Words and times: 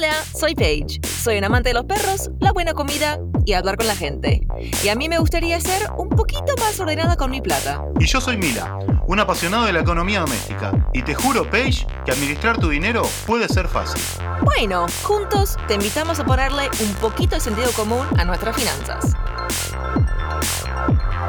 Hola, 0.00 0.14
soy 0.34 0.54
Paige. 0.54 0.98
Soy 1.06 1.36
un 1.36 1.44
amante 1.44 1.68
de 1.68 1.74
los 1.74 1.84
perros, 1.84 2.30
la 2.38 2.52
buena 2.52 2.72
comida 2.72 3.18
y 3.44 3.52
hablar 3.52 3.76
con 3.76 3.86
la 3.86 3.94
gente. 3.94 4.46
Y 4.82 4.88
a 4.88 4.94
mí 4.94 5.10
me 5.10 5.18
gustaría 5.18 5.60
ser 5.60 5.90
un 5.94 6.08
poquito 6.08 6.54
más 6.58 6.80
ordenada 6.80 7.16
con 7.16 7.30
mi 7.30 7.42
plata. 7.42 7.84
Y 7.98 8.06
yo 8.06 8.18
soy 8.18 8.38
Mila, 8.38 8.78
un 9.06 9.20
apasionado 9.20 9.66
de 9.66 9.74
la 9.74 9.80
economía 9.80 10.20
doméstica. 10.20 10.72
Y 10.94 11.02
te 11.02 11.14
juro, 11.14 11.50
Paige, 11.50 11.86
que 12.06 12.12
administrar 12.12 12.56
tu 12.56 12.70
dinero 12.70 13.02
puede 13.26 13.46
ser 13.46 13.68
fácil. 13.68 14.00
Bueno, 14.42 14.86
juntos 15.02 15.58
te 15.68 15.74
invitamos 15.74 16.18
a 16.18 16.24
ponerle 16.24 16.70
un 16.82 16.94
poquito 16.94 17.34
de 17.34 17.42
sentido 17.42 17.70
común 17.72 18.06
a 18.16 18.24
nuestras 18.24 18.56
finanzas. 18.56 19.12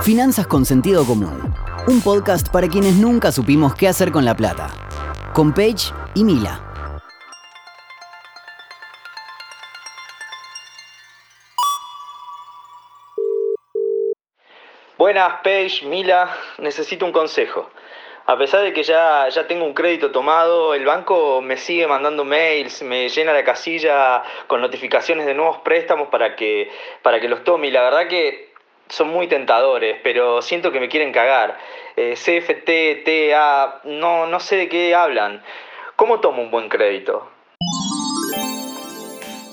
Finanzas 0.01 0.47
con 0.47 0.65
sentido 0.65 1.03
común. 1.03 1.53
Un 1.89 1.99
podcast 1.99 2.47
para 2.47 2.69
quienes 2.69 2.95
nunca 2.95 3.33
supimos 3.33 3.75
qué 3.75 3.89
hacer 3.89 4.13
con 4.13 4.23
la 4.23 4.33
plata. 4.33 4.69
Con 5.33 5.53
Paige 5.53 5.91
y 6.15 6.23
Mila. 6.23 6.70
Buenas, 15.01 15.41
Paige, 15.41 15.87
Mila, 15.87 16.29
necesito 16.60 17.07
un 17.07 17.11
consejo. 17.11 17.71
A 18.28 18.37
pesar 18.37 18.61
de 18.61 18.71
que 18.71 18.83
ya, 18.83 19.27
ya 19.29 19.47
tengo 19.47 19.65
un 19.65 19.74
crédito 19.74 20.11
tomado, 20.11 20.75
el 20.75 20.86
banco 20.86 21.41
me 21.41 21.57
sigue 21.57 21.87
mandando 21.87 22.24
mails, 22.24 22.83
me 22.83 23.10
llena 23.10 23.33
la 23.33 23.43
casilla 23.43 24.21
con 24.46 24.61
notificaciones 24.61 25.25
de 25.25 25.33
nuevos 25.33 25.57
préstamos 25.64 26.10
para 26.10 26.36
que, 26.36 26.69
para 27.01 27.19
que 27.19 27.27
los 27.27 27.43
tome. 27.43 27.69
Y 27.69 27.71
la 27.71 27.82
verdad 27.82 28.07
que 28.07 28.54
son 28.89 29.07
muy 29.07 29.25
tentadores, 29.25 29.97
pero 30.04 30.43
siento 30.43 30.71
que 30.71 30.79
me 30.79 30.87
quieren 30.87 31.11
cagar. 31.11 31.57
Eh, 31.96 32.13
CFT, 32.13 33.03
TA, 33.03 33.81
no, 33.86 34.27
no 34.27 34.39
sé 34.39 34.55
de 34.55 34.69
qué 34.69 34.94
hablan. 34.94 35.44
¿Cómo 35.95 36.19
tomo 36.19 36.44
un 36.44 36.52
buen 36.52 36.69
crédito? 36.69 37.27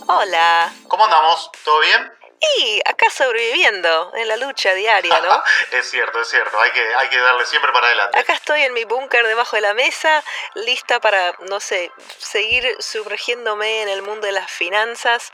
Hola. 0.09 0.71
¿Cómo 0.89 1.07
andamos? 1.07 1.51
¿Todo 1.65 1.81
bien? 1.81 2.18
Y 2.59 2.81
acá 2.85 3.11
sobreviviendo 3.11 4.13
en 4.17 4.29
la 4.29 4.37
lucha 4.37 4.73
diaria, 4.75 5.21
¿no? 5.21 5.43
es 5.79 5.91
cierto, 5.91 6.21
es 6.21 6.29
cierto. 6.29 6.61
Hay 6.61 6.71
que, 6.71 6.95
hay 6.95 7.09
que 7.09 7.19
darle 7.19 7.45
siempre 7.47 7.73
para 7.73 7.89
adelante. 7.89 8.19
Acá 8.19 8.35
estoy 8.35 8.63
en 8.63 8.75
mi 8.75 8.85
búnker 8.85 9.27
debajo 9.27 9.57
de 9.57 9.63
la 9.63 9.75
mesa, 9.75 10.23
lista 10.55 11.01
para, 11.01 11.35
no 11.49 11.61
sé, 11.61 11.91
seguir 12.19 12.65
sumergiéndome 12.79 13.83
en 13.83 13.89
el 13.89 14.03
mundo 14.03 14.27
de 14.27 14.33
las 14.33 14.51
finanzas 14.51 15.33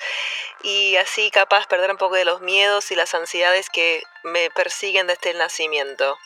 y 0.62 0.96
así 0.96 1.30
capaz 1.30 1.66
perder 1.66 1.90
un 1.90 1.98
poco 1.98 2.14
de 2.14 2.24
los 2.24 2.40
miedos 2.40 2.90
y 2.90 2.94
las 2.94 3.14
ansiedades 3.14 3.68
que 3.70 4.02
me 4.22 4.50
persiguen 4.50 5.06
desde 5.06 5.30
el 5.30 5.38
nacimiento. 5.38 6.16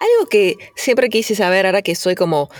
Algo 0.00 0.28
que 0.28 0.56
siempre 0.76 1.08
quise 1.08 1.34
saber 1.34 1.66
ahora 1.66 1.82
que 1.82 1.94
soy 1.94 2.14
como 2.14 2.50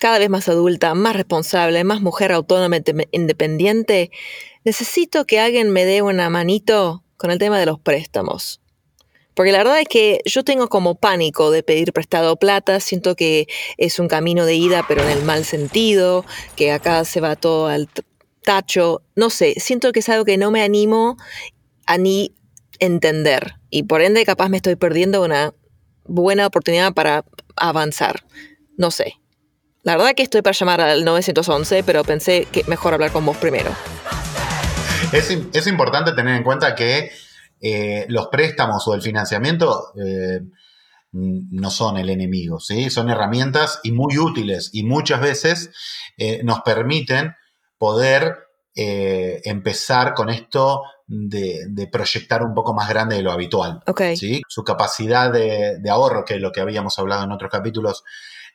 cada 0.00 0.18
vez 0.18 0.30
más 0.30 0.48
adulta, 0.48 0.94
más 0.94 1.16
responsable, 1.16 1.82
más 1.84 2.00
mujer 2.00 2.32
autónoma, 2.32 2.76
independiente, 3.10 4.10
necesito 4.68 5.24
que 5.24 5.40
alguien 5.40 5.70
me 5.70 5.86
dé 5.86 6.02
una 6.02 6.28
manito 6.28 7.02
con 7.16 7.30
el 7.30 7.38
tema 7.38 7.58
de 7.58 7.64
los 7.64 7.80
préstamos. 7.80 8.60
Porque 9.32 9.50
la 9.50 9.58
verdad 9.58 9.80
es 9.80 9.88
que 9.88 10.20
yo 10.26 10.44
tengo 10.44 10.68
como 10.68 10.94
pánico 10.94 11.50
de 11.50 11.62
pedir 11.62 11.94
prestado 11.94 12.36
plata, 12.36 12.78
siento 12.78 13.16
que 13.16 13.46
es 13.78 13.98
un 13.98 14.08
camino 14.08 14.44
de 14.44 14.56
ida 14.56 14.84
pero 14.86 15.02
en 15.02 15.08
el 15.08 15.22
mal 15.22 15.46
sentido, 15.46 16.26
que 16.54 16.70
acá 16.70 17.06
se 17.06 17.22
va 17.22 17.34
todo 17.34 17.68
al 17.68 17.88
tacho, 18.42 19.00
no 19.14 19.30
sé, 19.30 19.54
siento 19.58 19.90
que 19.90 20.00
es 20.00 20.08
algo 20.10 20.26
que 20.26 20.36
no 20.36 20.50
me 20.50 20.62
animo 20.62 21.16
a 21.86 21.96
ni 21.96 22.34
entender 22.78 23.54
y 23.70 23.84
por 23.84 24.02
ende 24.02 24.26
capaz 24.26 24.50
me 24.50 24.58
estoy 24.58 24.76
perdiendo 24.76 25.24
una 25.24 25.54
buena 26.04 26.46
oportunidad 26.46 26.92
para 26.92 27.24
avanzar, 27.56 28.22
no 28.76 28.90
sé. 28.90 29.14
La 29.82 29.96
verdad 29.96 30.14
que 30.14 30.24
estoy 30.24 30.42
para 30.42 30.52
llamar 30.52 30.82
al 30.82 31.06
911, 31.06 31.84
pero 31.84 32.04
pensé 32.04 32.46
que 32.52 32.64
mejor 32.64 32.92
hablar 32.92 33.12
con 33.12 33.24
vos 33.24 33.38
primero. 33.38 33.70
Es, 35.12 35.66
importante 35.66 36.12
tener 36.12 36.36
en 36.36 36.42
cuenta 36.42 36.74
que 36.74 37.10
eh, 37.60 38.04
los 38.08 38.26
préstamos 38.26 38.86
o 38.86 38.94
el 38.94 39.00
financiamiento 39.00 39.92
eh, 39.96 40.40
no 41.12 41.70
son 41.70 41.96
el 41.96 42.10
enemigo, 42.10 42.60
¿sí? 42.60 42.90
son 42.90 43.08
herramientas 43.08 43.80
y 43.82 43.92
muy 43.92 44.18
útiles 44.18 44.68
y 44.74 44.82
muchas 44.84 45.22
veces 45.22 45.70
eh, 46.18 46.42
nos 46.44 46.60
permiten 46.60 47.34
poder 47.78 48.36
empezar 48.80 50.14
con 50.14 50.30
esto 50.30 50.82
de, 51.08 51.88
proyectar 51.90 52.44
un 52.44 52.54
poco 52.54 52.74
más 52.74 52.88
grande 52.88 53.16
de 53.16 53.22
lo 53.22 53.32
habitual. 53.32 53.82
¿sí? 54.14 54.40
Su 54.46 54.62
capacidad 54.62 55.32
de, 55.32 55.78
de 55.80 55.90
ahorro, 55.90 56.24
que 56.24 56.34
es 56.34 56.40
lo 56.40 56.52
que 56.52 56.60
habíamos 56.60 56.96
hablado 57.00 57.24
en 57.24 57.32
otros 57.32 57.50
capítulos, 57.50 58.04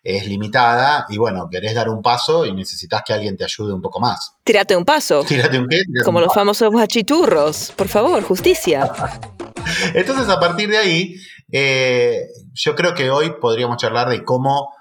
es 0.04 0.28
limitada 0.28 1.06
y 1.08 1.18
bueno, 1.18 1.48
querés 1.50 1.74
dar 1.74 1.88
un 1.88 2.02
paso 2.02 2.46
y 2.46 2.54
necesitas 2.54 3.04
que 3.06 3.14
alguien 3.14 3.38
te 3.38 3.46
ayude 3.46 3.74
un 3.74 3.82
poco 3.82 4.02
más. 4.02 4.36
Tírate 4.44 4.76
un 4.76 4.84
paso. 4.84 5.24
Tírate 5.24 5.58
un 5.58 5.68
qué. 5.70 5.82
Como 6.04 6.20
los 6.20 6.34
famosos 6.34 6.72
bachiturros. 6.74 7.72
Por 7.72 7.88
favor, 7.88 8.22
justicia. 8.24 8.92
Entonces, 9.94 10.28
a 10.28 10.42
partir 10.42 10.70
de 10.70 10.78
ahí, 10.78 11.16
eh, 11.54 12.28
yo 12.54 12.76
creo 12.76 12.94
que 12.94 13.10
hoy 13.10 13.36
podríamos 13.40 13.78
charlar 13.78 14.10
de 14.10 14.26
cómo 14.26 14.74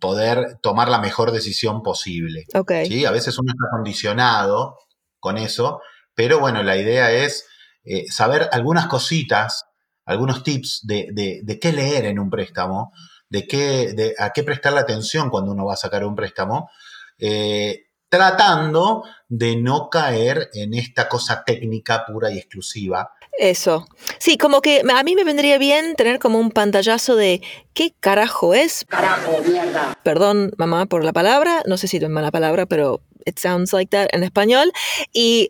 poder 0.00 0.58
tomar 0.62 0.88
la 0.88 1.00
mejor 1.00 1.30
decisión 1.30 1.82
posible. 1.82 2.44
Okay. 2.54 2.86
¿sí? 2.86 3.04
A 3.04 3.10
veces 3.10 3.38
uno 3.38 3.52
está 3.52 3.76
condicionado 3.76 4.78
con 5.20 5.36
eso, 5.36 5.82
pero 6.14 6.40
bueno, 6.40 6.62
la 6.62 6.78
idea 6.78 7.12
es 7.12 7.46
eh, 7.84 8.06
saber 8.08 8.48
algunas 8.52 8.86
cositas, 8.86 9.66
algunos 10.06 10.42
tips 10.42 10.80
de, 10.86 11.08
de 11.12 11.58
qué 11.58 11.72
leer 11.72 12.06
en 12.06 12.18
un 12.18 12.30
préstamo 12.30 12.92
de, 13.34 13.48
qué, 13.48 13.92
de 13.94 14.14
a 14.16 14.30
qué 14.30 14.44
prestarle 14.44 14.78
atención 14.78 15.28
cuando 15.28 15.50
uno 15.50 15.64
va 15.64 15.72
a 15.72 15.76
sacar 15.76 16.04
un 16.04 16.14
préstamo, 16.14 16.70
eh, 17.18 17.86
tratando 18.08 19.02
de 19.28 19.56
no 19.56 19.90
caer 19.90 20.50
en 20.52 20.72
esta 20.74 21.08
cosa 21.08 21.42
técnica 21.44 22.06
pura 22.06 22.30
y 22.30 22.38
exclusiva. 22.38 23.10
Eso. 23.36 23.88
Sí, 24.18 24.38
como 24.38 24.60
que 24.60 24.82
a 24.88 25.02
mí 25.02 25.16
me 25.16 25.24
vendría 25.24 25.58
bien 25.58 25.96
tener 25.96 26.20
como 26.20 26.38
un 26.38 26.52
pantallazo 26.52 27.16
de 27.16 27.42
qué 27.72 27.92
carajo 27.98 28.54
es. 28.54 28.84
Carajo, 28.88 29.42
mierda. 29.44 29.98
Perdón, 30.04 30.52
mamá, 30.56 30.86
por 30.86 31.02
la 31.02 31.12
palabra. 31.12 31.64
No 31.66 31.76
sé 31.76 31.88
si 31.88 31.96
es 31.96 32.08
mala 32.08 32.30
palabra, 32.30 32.66
pero 32.66 33.00
it 33.26 33.40
sounds 33.40 33.72
like 33.72 33.90
that 33.90 34.06
en 34.12 34.22
español. 34.22 34.70
Y 35.12 35.48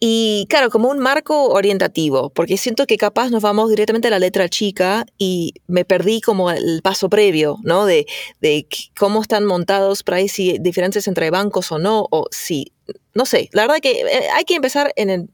y 0.00 0.46
claro, 0.48 0.70
como 0.70 0.88
un 0.88 0.98
marco 0.98 1.48
orientativo, 1.48 2.30
porque 2.30 2.56
siento 2.56 2.86
que 2.86 2.96
capaz 2.96 3.30
nos 3.30 3.42
vamos 3.42 3.70
directamente 3.70 4.08
a 4.08 4.10
la 4.10 4.18
letra 4.18 4.48
chica 4.48 5.06
y 5.18 5.54
me 5.66 5.84
perdí 5.84 6.20
como 6.20 6.50
el 6.50 6.80
paso 6.82 7.08
previo, 7.08 7.58
¿no? 7.62 7.86
De, 7.86 8.06
de 8.40 8.66
cómo 8.98 9.22
están 9.22 9.44
montados 9.44 10.02
por 10.02 10.14
ahí, 10.14 10.28
si 10.28 10.58
diferencias 10.58 11.06
entre 11.06 11.30
bancos 11.30 11.72
o 11.72 11.78
no, 11.78 12.06
o 12.10 12.26
si, 12.30 12.72
no 13.14 13.24
sé, 13.24 13.48
la 13.52 13.62
verdad 13.62 13.78
que 13.80 14.00
eh, 14.00 14.28
hay 14.34 14.44
que 14.44 14.56
empezar 14.56 14.92
en 14.96 15.10
el... 15.10 15.30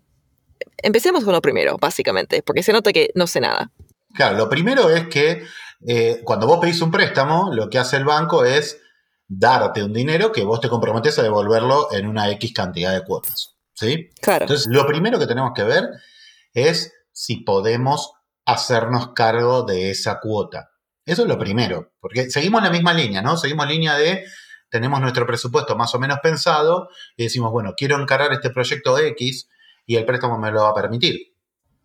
Empecemos 0.83 1.25
con 1.25 1.33
lo 1.33 1.43
primero, 1.43 1.77
básicamente, 1.81 2.43
porque 2.43 2.63
se 2.63 2.73
nota 2.73 2.93
que 2.93 3.11
no 3.15 3.27
sé 3.27 3.41
nada. 3.41 3.71
Claro, 4.15 4.37
lo 4.37 4.49
primero 4.49 4.91
es 4.91 5.09
que 5.09 5.43
eh, 5.87 6.21
cuando 6.25 6.47
vos 6.47 6.59
pedís 6.61 6.81
un 6.83 6.91
préstamo, 6.91 7.53
lo 7.53 7.71
que 7.71 7.79
hace 7.79 7.97
el 7.97 8.05
banco 8.05 8.45
es 8.45 8.79
darte 9.27 9.83
un 9.83 9.93
dinero 9.93 10.33
que 10.33 10.45
vos 10.45 10.61
te 10.61 10.69
comprometes 10.69 11.19
a 11.19 11.23
devolverlo 11.23 11.93
en 11.93 12.07
una 12.07 12.31
X 12.31 12.53
cantidad 12.53 12.93
de 12.93 13.05
cuotas. 13.05 13.57
¿Sí? 13.81 14.11
Claro. 14.21 14.45
Entonces, 14.45 14.67
lo 14.71 14.87
primero 14.87 15.19
que 15.19 15.27
tenemos 15.27 15.53
que 15.55 15.65
ver 15.65 15.89
es 16.53 16.93
si 17.13 17.39
podemos 17.39 18.13
hacernos 18.45 19.13
cargo 19.15 19.63
de 19.63 19.91
esa 19.91 20.21
cuota. 20.21 20.71
Eso 21.07 21.23
es 21.23 21.29
lo 21.29 21.39
primero, 21.39 21.93
porque 21.99 22.31
seguimos 22.31 22.63
la 22.63 22.71
misma 22.71 22.93
línea, 22.93 23.23
¿no? 23.23 23.37
Seguimos 23.37 23.67
línea 23.67 23.97
de, 23.97 24.25
tenemos 24.71 25.01
nuestro 25.01 25.27
presupuesto 25.27 25.77
más 25.77 25.95
o 25.95 25.99
menos 25.99 26.19
pensado 26.23 26.89
y 27.17 27.25
decimos, 27.25 27.51
bueno, 27.51 27.73
quiero 27.77 28.01
encarar 28.01 28.33
este 28.33 28.51
proyecto 28.51 28.99
X 28.99 29.49
y 29.87 29.97
el 29.97 30.05
préstamo 30.05 30.39
me 30.39 30.53
lo 30.53 30.63
va 30.63 30.71
a 30.71 30.75
permitir. 30.75 31.35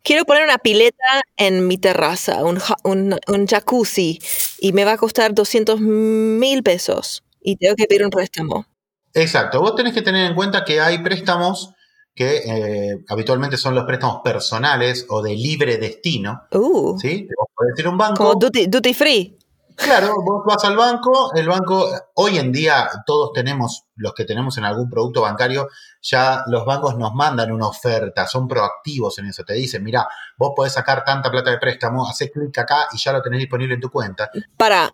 Quiero 0.03 0.25
poner 0.25 0.43
una 0.43 0.59
pileta 0.59 1.23
en 1.37 1.65
mi 1.65 1.79
terraza, 1.79 2.43
un, 2.43 2.59
un 2.83 3.47
jacuzzi, 3.47 4.19
y 4.59 4.73
me 4.73 4.85
va 4.85 4.93
a 4.93 4.97
costar 4.97 5.33
200 5.33 5.79
mil 5.79 6.61
pesos 6.61 7.23
y 7.41 7.55
tengo 7.55 7.75
que 7.75 7.85
pedir 7.85 8.03
un 8.03 8.11
préstamo. 8.11 8.67
Exacto, 9.15 9.61
vos 9.61 9.75
tenés 9.75 9.93
que 9.93 10.03
tener 10.03 10.29
en 10.29 10.35
cuenta 10.35 10.63
que 10.63 10.79
hay 10.79 10.99
préstamos 10.99 11.74
que 12.15 12.37
eh, 12.37 13.03
habitualmente 13.09 13.57
son 13.57 13.75
los 13.75 13.83
préstamos 13.83 14.21
personales 14.23 15.05
o 15.09 15.21
de 15.21 15.35
libre 15.35 15.77
destino. 15.77 16.43
Uh. 16.51 16.97
¿Sí? 16.97 17.27
Vos 17.37 17.49
podés 17.53 17.77
ir 17.77 17.85
a 17.85 17.89
un 17.89 17.97
banco. 17.97 18.23
Como 18.23 18.35
duty, 18.35 18.93
free. 18.93 19.37
Claro, 19.75 20.13
vos 20.23 20.43
vas 20.45 20.63
al 20.63 20.77
banco, 20.77 21.33
el 21.35 21.49
banco, 21.49 21.89
hoy 22.13 22.37
en 22.37 22.53
día 22.53 22.87
todos 23.05 23.33
tenemos, 23.33 23.83
los 23.97 24.13
que 24.13 24.23
tenemos 24.23 24.57
en 24.57 24.63
algún 24.63 24.89
producto 24.89 25.21
bancario, 25.23 25.67
ya 26.01 26.45
los 26.47 26.65
bancos 26.65 26.97
nos 26.97 27.13
mandan 27.13 27.51
una 27.51 27.67
oferta, 27.67 28.25
son 28.25 28.47
proactivos 28.47 29.19
en 29.19 29.25
eso, 29.25 29.43
te 29.43 29.53
dicen, 29.53 29.83
mira, 29.83 30.07
vos 30.37 30.53
podés 30.55 30.71
sacar 30.71 31.03
tanta 31.03 31.29
plata 31.29 31.51
de 31.51 31.57
préstamo, 31.57 32.07
haces 32.07 32.31
clic 32.31 32.57
acá 32.57 32.87
y 32.93 32.97
ya 32.97 33.11
lo 33.11 33.21
tenés 33.21 33.41
disponible 33.41 33.73
en 33.73 33.81
tu 33.81 33.89
cuenta. 33.89 34.31
Para, 34.55 34.93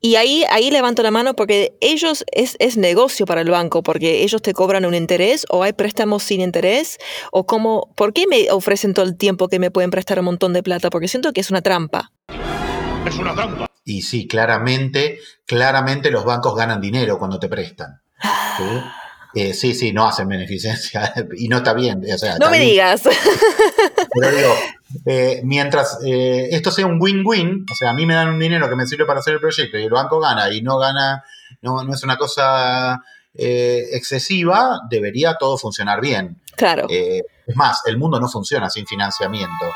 y 0.00 0.16
ahí, 0.16 0.44
ahí 0.50 0.70
levanto 0.70 1.02
la 1.02 1.10
mano 1.10 1.34
porque 1.34 1.76
ellos 1.80 2.24
es, 2.32 2.56
es, 2.58 2.76
negocio 2.76 3.26
para 3.26 3.40
el 3.40 3.50
banco, 3.50 3.82
porque 3.82 4.22
ellos 4.22 4.42
te 4.42 4.52
cobran 4.52 4.84
un 4.84 4.94
interés 4.94 5.46
o 5.48 5.62
hay 5.62 5.72
préstamos 5.72 6.22
sin 6.22 6.40
interés, 6.40 6.98
o 7.32 7.46
cómo, 7.46 7.92
¿por 7.96 8.12
qué 8.12 8.26
me 8.26 8.50
ofrecen 8.50 8.94
todo 8.94 9.04
el 9.04 9.16
tiempo 9.16 9.48
que 9.48 9.58
me 9.58 9.70
pueden 9.70 9.90
prestar 9.90 10.18
un 10.18 10.26
montón 10.26 10.52
de 10.52 10.62
plata? 10.62 10.90
Porque 10.90 11.08
siento 11.08 11.32
que 11.32 11.40
es 11.40 11.50
una 11.50 11.62
trampa. 11.62 12.12
Es 13.06 13.16
una 13.16 13.34
trampa. 13.34 13.66
Y 13.84 14.02
sí, 14.02 14.26
claramente, 14.26 15.20
claramente 15.46 16.10
los 16.10 16.24
bancos 16.24 16.54
ganan 16.54 16.80
dinero 16.80 17.18
cuando 17.18 17.38
te 17.38 17.48
prestan. 17.48 18.00
Eh, 19.34 19.52
sí, 19.52 19.74
sí, 19.74 19.92
no 19.92 20.06
hacen 20.06 20.28
beneficencia 20.28 21.12
y 21.36 21.48
no 21.48 21.58
está 21.58 21.74
bien. 21.74 22.02
no 22.40 22.50
me 22.50 22.58
digas. 22.58 23.02
Pero 24.20 24.36
digo, 24.36 24.54
eh, 25.04 25.40
mientras 25.44 25.98
eh, 26.04 26.48
esto 26.50 26.70
sea 26.70 26.86
un 26.86 26.98
win-win, 27.00 27.66
o 27.70 27.74
sea, 27.74 27.90
a 27.90 27.94
mí 27.94 28.06
me 28.06 28.14
dan 28.14 28.28
un 28.28 28.38
dinero 28.38 28.68
que 28.68 28.76
me 28.76 28.86
sirve 28.86 29.04
para 29.04 29.20
hacer 29.20 29.34
el 29.34 29.40
proyecto 29.40 29.78
y 29.78 29.84
el 29.84 29.90
banco 29.90 30.20
gana 30.20 30.52
y 30.52 30.62
no 30.62 30.78
gana, 30.78 31.24
no, 31.62 31.84
no 31.84 31.94
es 31.94 32.02
una 32.02 32.16
cosa 32.16 33.00
excesiva, 33.38 34.80
debería 34.88 35.34
todo 35.34 35.58
funcionar 35.58 36.00
bien. 36.00 36.40
Claro. 36.56 36.86
es 36.88 37.54
más, 37.54 37.82
el 37.84 37.98
mundo 37.98 38.18
no 38.18 38.28
funciona 38.28 38.70
sin 38.70 38.86
financiamiento. 38.86 39.66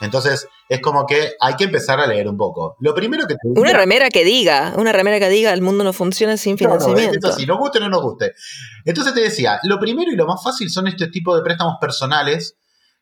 Entonces, 0.00 0.48
es 0.68 0.80
como 0.80 1.06
que 1.06 1.32
hay 1.40 1.54
que 1.54 1.64
empezar 1.64 2.00
a 2.00 2.06
leer 2.06 2.28
un 2.28 2.36
poco. 2.36 2.76
Lo 2.80 2.94
primero 2.94 3.26
que 3.26 3.34
te 3.34 3.40
Una 3.44 3.72
remera 3.72 4.10
que 4.10 4.24
diga, 4.24 4.74
una 4.76 4.92
remera 4.92 5.18
que 5.18 5.28
diga, 5.28 5.52
el 5.52 5.62
mundo 5.62 5.84
no 5.84 5.92
funciona 5.92 6.36
sin 6.36 6.58
financiamiento. 6.58 7.32
si 7.32 7.46
nos 7.46 7.58
guste 7.58 7.78
o 7.78 7.80
no 7.82 7.88
nos 7.88 8.02
guste. 8.02 8.34
Entonces 8.84 9.14
te 9.14 9.20
decía, 9.20 9.60
lo 9.62 9.78
primero 9.78 10.10
y 10.10 10.16
lo 10.16 10.26
más 10.26 10.42
fácil 10.42 10.70
son 10.70 10.88
este 10.88 11.08
tipo 11.08 11.36
de 11.36 11.42
préstamos 11.42 11.76
personales 11.80 12.56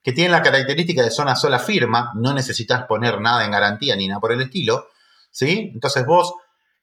que 0.05 0.13
tienen 0.13 0.33
la 0.33 0.43
característica 0.43 1.03
de 1.03 1.11
son 1.11 1.29
a 1.29 1.35
sola 1.35 1.59
firma, 1.59 2.13
no 2.15 2.35
necesitas 2.35 2.85
poner 2.85 3.23
nada 3.23 3.43
en 3.45 3.51
garantía 3.51 3.97
ni 3.97 4.07
nada 4.07 4.21
por 4.21 4.33
el 4.33 4.43
estilo, 4.43 4.89
¿sí? 5.31 5.71
Entonces 5.73 6.05
vos, 6.05 6.35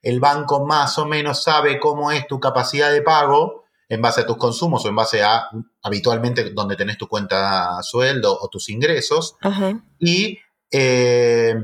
el 0.01 0.19
banco 0.19 0.65
más 0.65 0.97
o 0.97 1.06
menos 1.06 1.44
sabe 1.44 1.79
cómo 1.79 2.12
es 2.12 2.25
tu 2.25 2.39
capacidad 2.39 2.91
de 2.91 3.03
pago 3.03 3.65
en 3.88 4.01
base 4.01 4.21
a 4.21 4.25
tus 4.25 4.38
consumos 4.38 4.83
o 4.83 4.89
en 4.89 4.95
base 4.95 5.21
a 5.21 5.50
habitualmente 5.83 6.50
donde 6.50 6.75
tenés 6.75 6.97
tu 6.97 7.07
cuenta 7.07 7.83
sueldo 7.83 8.35
o 8.41 8.50
tus 8.50 8.69
ingresos. 8.69 9.35
Y 10.00 10.39
eh, 10.71 11.56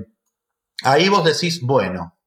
ahí 0.84 1.10
vos 1.10 1.26
decís, 1.26 1.62
bueno, 1.62 2.20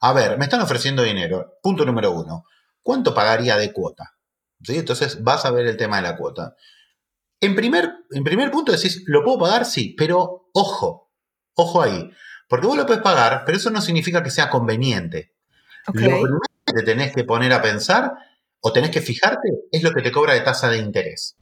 a 0.00 0.12
ver, 0.12 0.36
me 0.36 0.46
están 0.46 0.62
ofreciendo 0.62 1.04
dinero. 1.04 1.58
Punto 1.62 1.84
número 1.84 2.10
uno. 2.10 2.44
¿Cuánto 2.82 3.14
pagaría 3.14 3.56
de 3.56 3.72
cuota? 3.72 4.16
¿Sí? 4.60 4.78
Entonces 4.78 5.22
vas 5.22 5.44
a 5.44 5.52
ver 5.52 5.66
el 5.66 5.76
tema 5.76 5.96
de 5.96 6.02
la 6.02 6.16
cuota. 6.16 6.56
En 7.44 7.54
primer, 7.54 7.92
en 8.10 8.24
primer 8.24 8.50
punto 8.50 8.72
decís, 8.72 9.02
¿lo 9.06 9.22
puedo 9.22 9.38
pagar? 9.38 9.66
Sí, 9.66 9.94
pero 9.98 10.48
ojo, 10.54 11.12
ojo 11.54 11.82
ahí. 11.82 12.10
Porque 12.48 12.66
vos 12.66 12.76
lo 12.76 12.86
puedes 12.86 13.02
pagar, 13.02 13.42
pero 13.44 13.58
eso 13.58 13.70
no 13.70 13.82
significa 13.82 14.22
que 14.22 14.30
sea 14.30 14.48
conveniente. 14.48 15.34
Lo 15.86 15.92
primero 15.92 16.38
que 16.64 16.72
te 16.72 16.82
tenés 16.82 17.14
que 17.14 17.24
poner 17.24 17.52
a 17.52 17.60
pensar 17.60 18.14
o 18.60 18.72
tenés 18.72 18.90
que 18.90 19.02
fijarte 19.02 19.48
es 19.70 19.82
lo 19.82 19.92
que 19.92 20.00
te 20.00 20.10
cobra 20.10 20.32
de 20.32 20.40
tasa 20.40 20.70
de 20.70 20.78
interés. 20.78 21.36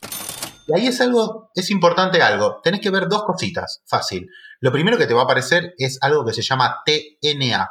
Y 0.66 0.74
ahí 0.74 0.86
es 0.88 1.00
algo, 1.00 1.50
es 1.54 1.70
importante 1.70 2.20
algo. 2.20 2.60
Tenés 2.64 2.80
que 2.80 2.90
ver 2.90 3.06
dos 3.08 3.22
cositas, 3.22 3.82
fácil. 3.86 4.28
Lo 4.58 4.72
primero 4.72 4.98
que 4.98 5.06
te 5.06 5.14
va 5.14 5.20
a 5.20 5.24
aparecer 5.24 5.74
es 5.78 5.98
algo 6.02 6.24
que 6.24 6.32
se 6.32 6.42
llama 6.42 6.82
TNA. 6.84 7.70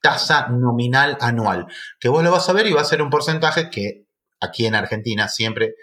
Tasa 0.00 0.48
nominal 0.48 1.18
anual. 1.20 1.66
Que 1.98 2.08
vos 2.08 2.22
lo 2.22 2.30
vas 2.30 2.48
a 2.48 2.52
ver 2.52 2.68
y 2.68 2.72
va 2.72 2.82
a 2.82 2.84
ser 2.84 3.02
un 3.02 3.10
porcentaje 3.10 3.68
que 3.68 4.06
aquí 4.40 4.66
en 4.66 4.76
Argentina 4.76 5.28
siempre 5.28 5.74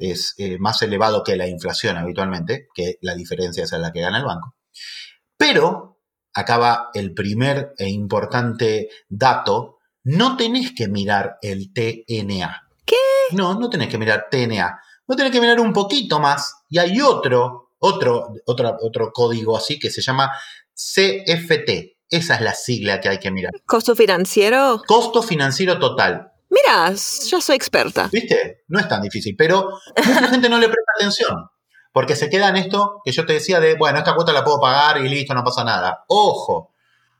es 0.00 0.34
eh, 0.38 0.58
más 0.58 0.82
elevado 0.82 1.22
que 1.22 1.36
la 1.36 1.46
inflación 1.46 1.96
habitualmente, 1.96 2.68
que 2.74 2.96
la 3.02 3.14
diferencia 3.14 3.64
es 3.64 3.72
la 3.72 3.92
que 3.92 4.00
gana 4.00 4.18
el 4.18 4.24
banco. 4.24 4.56
Pero 5.36 6.00
acaba 6.34 6.90
el 6.94 7.14
primer 7.14 7.74
e 7.76 7.88
importante 7.88 8.88
dato 9.08 9.78
no 10.04 10.36
tenés 10.36 10.72
que 10.72 10.88
mirar 10.88 11.36
el 11.42 11.72
TNA. 11.72 12.68
¿Qué? 12.84 12.96
No, 13.32 13.54
no 13.54 13.68
tenés 13.68 13.88
que 13.88 13.98
mirar 13.98 14.28
TNA. 14.30 14.80
No 15.06 15.16
tenés 15.16 15.32
que 15.32 15.40
mirar 15.40 15.60
un 15.60 15.72
poquito 15.72 16.20
más 16.20 16.54
y 16.68 16.78
hay 16.78 17.00
otro, 17.00 17.72
otro, 17.78 18.32
otro, 18.46 18.76
otro 18.80 19.12
código 19.12 19.56
así 19.56 19.78
que 19.78 19.90
se 19.90 20.00
llama 20.00 20.30
CFT. 20.74 21.96
Esa 22.08 22.34
es 22.36 22.40
la 22.40 22.54
sigla 22.54 23.00
que 23.00 23.08
hay 23.08 23.18
que 23.18 23.30
mirar. 23.30 23.52
¿Costo 23.66 23.94
financiero? 23.94 24.82
Costo 24.86 25.22
financiero 25.22 25.78
total. 25.78 26.29
Mira, 26.50 26.92
yo 26.92 27.40
soy 27.40 27.56
experta. 27.56 28.10
¿Viste? 28.12 28.64
No 28.68 28.80
es 28.80 28.88
tan 28.88 29.00
difícil, 29.00 29.36
pero 29.38 29.80
mucha 29.96 30.28
gente 30.28 30.48
no 30.48 30.58
le 30.58 30.66
presta 30.66 30.92
atención. 30.96 31.48
Porque 31.92 32.16
se 32.16 32.28
queda 32.28 32.48
en 32.48 32.56
esto 32.56 33.00
que 33.04 33.12
yo 33.12 33.24
te 33.24 33.32
decía 33.34 33.60
de, 33.60 33.74
bueno, 33.74 33.98
esta 33.98 34.14
cuota 34.14 34.32
la 34.32 34.44
puedo 34.44 34.60
pagar 34.60 34.98
y 35.04 35.08
listo, 35.08 35.34
no 35.34 35.44
pasa 35.44 35.64
nada. 35.64 36.04
Ojo, 36.08 36.72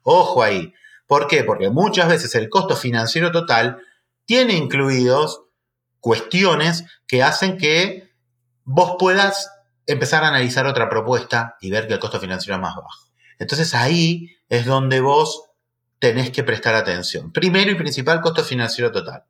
ojo 0.03 0.43
ahí. 0.43 0.73
¿Por 1.07 1.27
qué? 1.27 1.45
Porque 1.45 1.71
muchas 1.71 2.09
veces 2.09 2.35
el 2.35 2.49
costo 2.49 2.77
financiero 2.77 3.33
total 3.33 3.79
tiene 4.27 4.55
incluidos 4.55 5.43
cuestiones 6.01 6.85
que 7.07 7.23
hacen 7.23 7.57
que 7.59 8.11
vos 8.65 8.97
puedas 8.99 9.51
empezar 9.87 10.25
a 10.25 10.29
analizar 10.29 10.67
otra 10.67 10.89
propuesta 10.89 11.57
y 11.61 11.71
ver 11.71 11.89
que 11.89 11.95
el 11.95 11.99
costo 11.99 12.21
financiero 12.21 12.55
es 12.55 12.61
más 12.61 12.77
bajo. 12.77 12.89
Entonces 13.39 13.75
ahí 13.75 14.37
es 14.49 14.67
donde 14.67 15.01
vos 15.01 15.50
tenés 16.01 16.31
que 16.31 16.43
prestar 16.43 16.75
atención. 16.75 17.31
Primero 17.31 17.71
y 17.71 17.77
principal, 17.77 18.21
costo 18.21 18.43
financiero 18.43 18.91
total. 18.91 19.23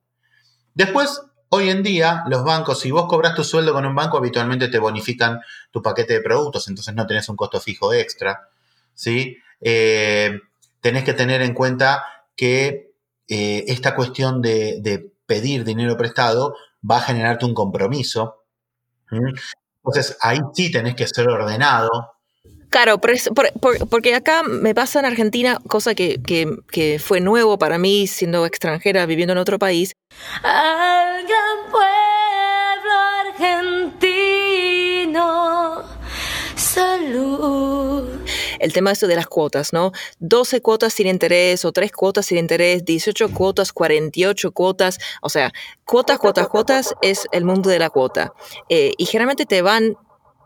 Después, 0.72 1.20
hoy 1.50 1.69
en 1.69 1.82
día, 1.82 2.22
los 2.28 2.44
bancos, 2.44 2.81
si 2.81 2.90
vos 2.93 3.06
cobras 3.06 3.34
tu 3.34 3.44
sueldo 3.44 3.75
con 3.75 3.84
un 3.84 3.94
banco, 3.94 4.17
habitualmente 4.17 4.69
te 4.69 4.78
bonifican 4.78 5.40
tu 5.70 5.82
paquete 5.82 6.14
de 6.14 6.20
productos, 6.22 6.69
entonces 6.69 6.94
no 6.94 7.06
tenés 7.06 7.28
un 7.28 7.37
costo 7.37 7.61
fijo 7.61 7.93
extra. 7.93 8.49
¿sí? 8.94 9.37
Eh, 9.61 10.40
tenés 10.81 11.05
que 11.05 11.12
tener 11.12 11.43
en 11.43 11.55
cuenta 11.55 12.05
que 12.37 12.93
eh, 13.28 13.64
esta 13.69 13.94
cuestión 13.94 14.40
de, 14.40 15.12
pedir 15.26 15.64
dinero 15.64 15.96
prestado 15.96 16.56
va 16.88 16.96
a 16.96 17.02
generarte 17.02 17.44
un 17.44 17.55
compromiso. 17.55 18.46
Entonces 19.11 20.16
ahí 20.20 20.38
sí 20.55 20.73
tenés 20.73 20.96
que 20.96 21.06
ser 21.06 21.28
ordenado. 21.28 21.88
Claro, 22.70 23.00
porque 23.00 24.14
acá 24.14 24.44
me 24.44 24.75
pasa 24.76 25.00
en 25.00 25.06
Argentina, 25.06 25.58
cosa 25.67 25.96
que, 25.96 26.20
que, 26.22 26.99
fue 27.00 27.20
nuevo 27.20 27.58
para 27.58 27.78
mí 27.78 28.06
siendo 28.06 28.46
extranjera, 28.46 29.06
viviendo 29.06 29.32
en 29.32 29.38
otro 29.38 29.58
país. 29.58 29.93
Al 30.43 31.26
gran 31.26 31.70
pueblo 31.70 32.93
argentino, 33.90 35.82
salud 36.55 38.20
el 38.61 38.73
tema 38.73 38.93
esto 38.93 39.08
de 39.08 39.16
las 39.16 39.26
cuotas, 39.26 39.73
¿no? 39.73 39.90
12 40.20 40.61
cuotas 40.61 40.93
sin 40.93 41.06
interés 41.06 41.64
o 41.64 41.73
3 41.73 41.90
cuotas 41.90 42.26
sin 42.26 42.38
interés, 42.38 42.84
18 42.84 43.31
cuotas, 43.31 43.73
48 43.73 44.52
cuotas, 44.52 44.99
o 45.23 45.28
sea, 45.28 45.52
cuotas, 45.84 46.19
cuotas, 46.19 46.46
cuotas 46.49 46.94
es 47.02 47.26
el 47.32 47.44
mundo 47.44 47.70
de 47.70 47.78
la 47.78 47.90
cuota. 47.90 48.32
Eh, 48.69 48.93
y 48.96 49.06
generalmente 49.06 49.46
te 49.46 49.62
van 49.62 49.96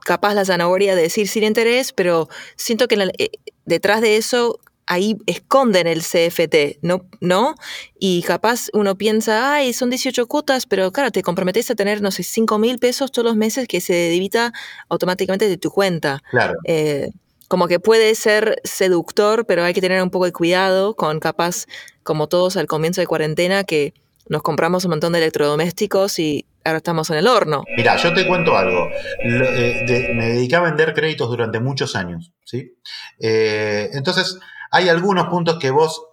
capaz 0.04 0.34
la 0.34 0.44
zanahoria 0.44 0.94
de 0.94 1.02
decir 1.02 1.28
sin 1.28 1.44
interés, 1.44 1.92
pero 1.92 2.28
siento 2.56 2.86
que 2.88 2.96
eh, 3.18 3.30
detrás 3.64 4.00
de 4.00 4.16
eso 4.16 4.60
ahí 4.86 5.16
esconden 5.26 5.86
el 5.86 6.02
CFT, 6.02 6.78
¿no? 6.82 7.06
¿no? 7.20 7.54
Y 7.98 8.22
capaz 8.22 8.68
uno 8.72 8.96
piensa, 8.96 9.54
ay, 9.54 9.72
son 9.72 9.90
18 9.90 10.26
cuotas, 10.26 10.66
pero 10.66 10.92
claro, 10.92 11.10
te 11.10 11.22
comprometes 11.22 11.70
a 11.70 11.74
tener, 11.74 12.02
no 12.02 12.10
sé, 12.10 12.22
5 12.22 12.58
mil 12.58 12.78
pesos 12.78 13.10
todos 13.10 13.26
los 13.26 13.36
meses 13.36 13.66
que 13.66 13.80
se 13.80 13.94
debita 13.94 14.52
automáticamente 14.88 15.48
de 15.48 15.56
tu 15.56 15.70
cuenta. 15.70 16.22
Claro. 16.30 16.54
Eh, 16.64 17.10
como 17.48 17.68
que 17.68 17.80
puede 17.80 18.14
ser 18.14 18.60
seductor, 18.64 19.46
pero 19.46 19.64
hay 19.64 19.74
que 19.74 19.80
tener 19.80 20.02
un 20.02 20.10
poco 20.10 20.24
de 20.24 20.32
cuidado 20.32 20.94
con 20.94 21.20
capaz, 21.20 21.66
como 22.02 22.26
todos 22.26 22.56
al 22.56 22.66
comienzo 22.66 23.00
de 23.00 23.06
cuarentena, 23.06 23.64
que 23.64 23.94
nos 24.28 24.42
compramos 24.42 24.84
un 24.84 24.90
montón 24.90 25.12
de 25.12 25.18
electrodomésticos 25.18 26.18
y 26.18 26.46
ahora 26.64 26.78
estamos 26.78 27.10
en 27.10 27.16
el 27.16 27.26
horno. 27.26 27.64
Mira, 27.76 27.96
yo 27.96 28.12
te 28.14 28.26
cuento 28.26 28.56
algo. 28.56 28.88
Eh, 29.22 30.12
me 30.14 30.28
dediqué 30.30 30.56
a 30.56 30.60
vender 30.60 30.94
créditos 30.94 31.28
durante 31.28 31.60
muchos 31.60 31.94
años, 31.96 32.32
¿sí? 32.44 32.78
Eh, 33.18 33.90
entonces, 33.92 34.38
hay 34.70 34.88
algunos 34.88 35.28
puntos 35.28 35.58
que 35.58 35.70
vos 35.70 36.06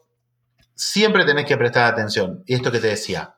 siempre 0.76 1.26
tenés 1.26 1.46
que 1.46 1.58
prestar 1.58 1.86
atención. 1.86 2.44
Y 2.46 2.56
esto 2.56 2.72
que 2.72 2.80
te 2.80 2.88
decía, 2.88 3.36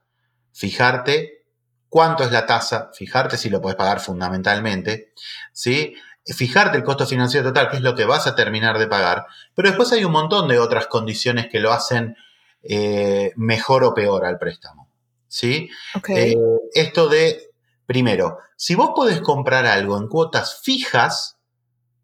fijarte 0.53 1.45
cuánto 1.89 2.23
es 2.23 2.31
la 2.31 2.45
tasa, 2.45 2.89
fijarte 2.93 3.37
si 3.37 3.49
lo 3.49 3.61
puedes 3.61 3.77
pagar 3.77 3.99
fundamentalmente, 3.99 5.13
¿sí? 5.51 5.95
fijarte 6.25 6.77
el 6.77 6.83
costo 6.83 7.05
financiero 7.05 7.49
total, 7.49 7.69
que 7.69 7.77
es 7.77 7.83
lo 7.83 7.95
que 7.95 8.05
vas 8.05 8.27
a 8.27 8.35
terminar 8.35 8.79
de 8.79 8.87
pagar, 8.87 9.25
pero 9.53 9.67
después 9.67 9.91
hay 9.91 10.05
un 10.05 10.13
montón 10.13 10.47
de 10.47 10.57
otras 10.57 10.87
condiciones 10.87 11.47
que 11.51 11.59
lo 11.59 11.73
hacen 11.73 12.15
eh, 12.63 13.31
mejor 13.35 13.83
o 13.83 13.93
peor 13.93 14.25
al 14.25 14.39
préstamo. 14.39 14.89
¿sí? 15.27 15.69
Eh, 16.09 16.35
esto 16.73 17.07
de, 17.07 17.51
primero, 17.85 18.37
si 18.55 18.75
vos 18.75 18.91
podés 18.95 19.21
comprar 19.21 19.65
algo 19.65 19.97
en 19.97 20.07
cuotas 20.07 20.61
fijas, 20.61 21.37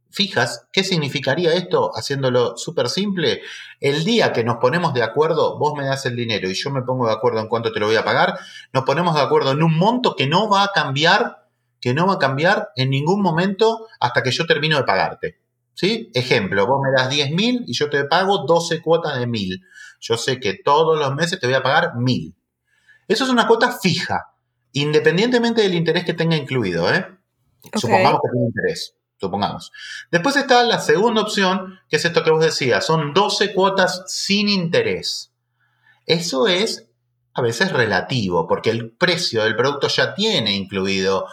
fijas, 0.09 0.67
¿qué 0.71 0.83
significaría 0.83 1.53
esto? 1.53 1.91
Haciéndolo 1.95 2.57
súper 2.57 2.89
simple, 2.89 3.41
el 3.79 4.03
día 4.03 4.33
que 4.33 4.43
nos 4.43 4.57
ponemos 4.57 4.93
de 4.93 5.03
acuerdo, 5.03 5.59
vos 5.59 5.73
me 5.77 5.85
das 5.85 6.05
el 6.05 6.15
dinero 6.15 6.49
y 6.49 6.55
yo 6.55 6.71
me 6.71 6.81
pongo 6.81 7.07
de 7.07 7.13
acuerdo 7.13 7.39
en 7.39 7.47
cuánto 7.47 7.71
te 7.71 7.79
lo 7.79 7.87
voy 7.87 7.95
a 7.95 8.03
pagar, 8.03 8.37
nos 8.73 8.83
ponemos 8.83 9.15
de 9.15 9.21
acuerdo 9.21 9.51
en 9.51 9.63
un 9.63 9.77
monto 9.77 10.15
que 10.15 10.27
no 10.27 10.49
va 10.49 10.63
a 10.63 10.71
cambiar 10.73 11.39
que 11.79 11.93
no 11.93 12.07
va 12.07 12.15
a 12.15 12.19
cambiar 12.19 12.69
en 12.75 12.89
ningún 12.89 13.21
momento 13.21 13.87
hasta 13.99 14.21
que 14.21 14.31
yo 14.31 14.45
termino 14.45 14.77
de 14.77 14.83
pagarte. 14.83 15.39
¿Sí? 15.79 16.11
Ejemplo, 16.13 16.67
vos 16.67 16.81
me 16.83 16.91
das 16.91 17.09
10.000 17.09 17.63
y 17.65 17.73
yo 17.73 17.89
te 17.89 18.03
pago 18.03 18.39
12 18.45 18.81
cuotas 18.81 19.17
de 19.17 19.25
1.000. 19.25 19.61
Yo 20.01 20.17
sé 20.17 20.37
que 20.41 20.55
todos 20.55 20.99
los 20.99 21.15
meses 21.15 21.39
te 21.39 21.47
voy 21.47 21.55
a 21.55 21.63
pagar 21.63 21.93
1.000. 21.93 22.35
Eso 23.07 23.23
es 23.23 23.29
una 23.29 23.47
cuota 23.47 23.71
fija, 23.71 24.33
independientemente 24.73 25.61
del 25.61 25.75
interés 25.75 26.03
que 26.03 26.13
tenga 26.13 26.35
incluido. 26.35 26.93
¿eh? 26.93 27.07
Supongamos 27.75 28.19
que 28.21 28.29
tiene 28.29 28.47
interés. 28.47 28.97
Supongamos. 29.21 29.71
Después 30.11 30.35
está 30.35 30.65
la 30.65 30.79
segunda 30.79 31.21
opción, 31.21 31.79
que 31.87 31.95
es 31.95 32.03
esto 32.03 32.25
que 32.25 32.31
vos 32.31 32.43
decías, 32.43 32.85
son 32.85 33.13
12 33.13 33.53
cuotas 33.53 34.03
sin 34.07 34.49
interés. 34.49 35.31
Eso 36.05 36.49
es 36.49 36.89
a 37.33 37.41
veces 37.41 37.71
relativo, 37.71 38.49
porque 38.49 38.69
el 38.69 38.91
precio 38.91 39.45
del 39.45 39.55
producto 39.55 39.87
ya 39.87 40.13
tiene 40.13 40.57
incluido 40.57 41.25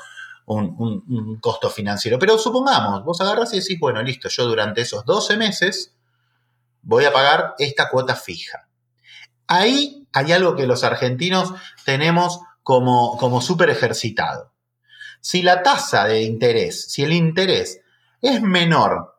un, 0.47 1.39
costo 1.41 1.71
financiero. 1.71 2.19
Pero 2.19 2.39
supongamos, 2.39 3.05
vos 3.05 3.21
agarras 3.21 3.53
y 3.53 3.61
decís, 3.61 3.79
bueno, 3.79 4.03
listo, 4.03 4.29
yo 4.29 4.47
durante 4.47 4.83
esos 4.83 5.05
12 5.05 5.37
meses 5.37 5.95
voy 6.83 7.05
a 7.05 7.13
pagar 7.13 7.55
esta 7.59 7.89
cuota 7.89 8.15
fija. 8.15 8.69
Ahí 9.49 10.07
hay 10.13 10.33
algo 10.33 10.57
que 10.57 10.67
los 10.67 10.85
argentinos 10.85 11.53
tenemos 11.85 12.41
como, 12.63 13.17
como 13.17 13.41
súper 13.41 13.71
ejercitado. 13.71 14.53
Si 15.21 15.43
la 15.43 15.63
tasa 15.63 16.07
de 16.07 16.23
interés, 16.23 16.91
si 16.91 17.03
el 17.03 17.13
interés 17.13 17.81
es 18.21 18.41
menor 18.43 19.17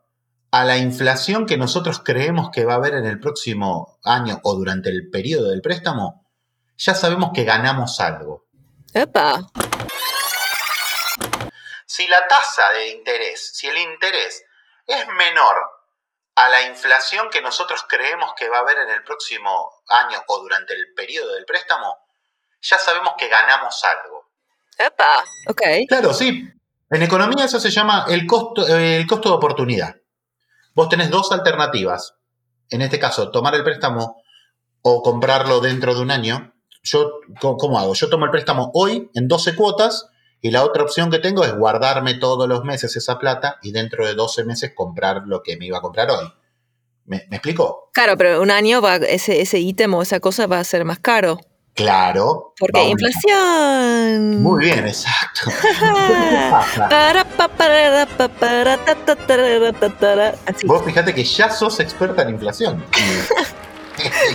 a 0.52 0.64
la 0.64 0.78
inflación 0.78 1.46
que 1.46 1.58
nosotros 1.58 2.02
creemos 2.04 2.50
que 2.52 2.66
va 2.66 2.74
a 2.74 2.78
haber 2.78 2.96
en 2.96 3.06
el 3.06 3.20
próximo 3.20 4.00
año 4.04 4.40
o 4.44 4.56
durante 4.56 4.90
el 4.90 5.10
periodo 5.10 5.50
del 5.50 5.62
préstamo, 5.62 6.26
ya 6.78 6.94
sabemos 6.94 7.32
que 7.34 7.44
ganamos 7.44 8.00
algo. 8.00 8.46
¡Epa! 8.94 9.50
Si 11.98 12.08
la 12.08 12.28
tasa 12.28 12.70
de 12.74 12.90
interés, 12.90 13.56
si 13.56 13.66
el 13.66 13.76
interés 13.76 14.44
es 14.86 15.08
menor 15.08 15.56
a 16.36 16.48
la 16.48 16.62
inflación 16.68 17.28
que 17.32 17.42
nosotros 17.42 17.86
creemos 17.90 18.36
que 18.38 18.50
va 18.50 18.58
a 18.58 18.60
haber 18.60 18.78
en 18.78 18.92
el 18.92 19.04
próximo 19.04 19.82
año 19.90 20.22
o 20.28 20.38
durante 20.38 20.76
el 20.76 20.94
periodo 20.96 21.34
del 21.34 21.46
préstamo, 21.46 21.98
ya 22.62 22.78
sabemos 22.78 23.16
que 23.18 23.28
ganamos 23.28 23.84
algo. 23.84 24.30
¡Epa! 24.78 25.26
Ok. 25.48 25.62
Claro, 25.90 26.14
sí. 26.14 26.48
En 26.92 27.02
economía 27.02 27.46
eso 27.46 27.60
se 27.60 27.72
llama 27.72 28.06
el 28.10 28.28
costo, 28.28 28.68
el 28.68 29.08
costo 29.08 29.30
de 29.30 29.36
oportunidad. 29.36 29.96
Vos 30.76 30.90
tenés 30.90 31.10
dos 31.10 31.32
alternativas. 31.32 32.14
En 32.70 32.84
este 32.84 33.00
caso, 33.00 33.32
tomar 33.32 33.56
el 33.56 33.64
préstamo 33.64 34.22
o 34.84 35.02
comprarlo 35.02 35.62
dentro 35.62 35.96
de 35.96 36.02
un 36.02 36.12
año. 36.12 36.54
Yo, 36.84 37.22
¿cómo 37.42 37.80
hago? 37.80 37.96
Yo 37.96 38.08
tomo 38.08 38.26
el 38.26 38.32
préstamo 38.32 38.70
hoy 38.76 39.10
en 39.16 39.28
12 39.28 39.56
cuotas 39.56 40.12
y 40.42 40.52
la 40.52 40.64
otra 40.64 40.84
opción 40.84 41.10
que 41.10 41.20
tengo 41.20 41.44
es 41.44 41.56
guardarme 41.56 42.16
todos 42.16 42.48
los 42.48 42.64
meses 42.64 42.96
esa 42.96 43.18
plata 43.18 43.58
y 43.62 43.72
dentro 43.72 44.06
de 44.06 44.14
12 44.14 44.46
meses 44.46 44.72
comprar 44.76 45.24
lo 45.26 45.42
que 45.42 45.58
me 45.58 45.66
iba 45.66 45.80
a 45.80 45.82
comprar 45.82 46.12
hoy. 46.12 46.32
¿Me, 47.06 47.18
explico? 47.32 47.90
Claro, 47.94 48.18
pero 48.18 48.42
un 48.42 48.52
año 48.52 48.82
va, 48.82 48.98
ese, 48.98 49.42
ese 49.42 49.60
ítem 49.60 49.94
o 49.94 50.02
esa 50.02 50.20
cosa 50.20 50.46
va 50.46 50.60
a 50.60 50.64
ser 50.64 50.84
más 50.84 51.00
caro. 51.00 51.40
Claro. 51.74 52.54
Porque 52.60 52.84
inflación. 52.84 54.42
Muy 54.42 54.66
bien, 54.66 54.88
exacto. 54.88 55.52
Vos 60.66 60.84
fíjate 60.84 61.14
que 61.14 61.24
ya 61.24 61.52
sos 61.52 61.80
experta 61.80 62.24
en 62.24 62.32
inflación. 62.32 62.84